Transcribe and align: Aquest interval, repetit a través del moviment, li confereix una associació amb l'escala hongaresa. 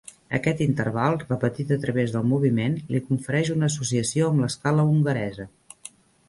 Aquest 0.35 0.61
interval, 0.65 1.17
repetit 1.25 1.73
a 1.75 1.77
través 1.83 2.13
del 2.15 2.25
moviment, 2.29 2.79
li 2.95 3.03
confereix 3.11 3.53
una 3.57 3.69
associació 3.73 4.31
amb 4.31 4.43
l'escala 4.45 4.89
hongaresa. 4.95 5.47